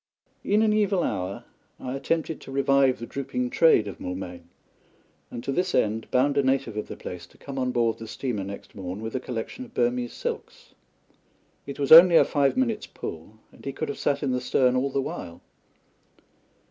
[0.43, 1.43] In an evil hour
[1.79, 4.49] I attempted to revive the drooping trade of Moulmein,
[5.29, 8.07] and to this end bound a native of the place to come on board the
[8.07, 10.73] steamer next morn with a collection of Burmese silks.
[11.67, 14.75] It was only a five minutes' pull, and he could have sat in the stern
[14.75, 15.39] all the while.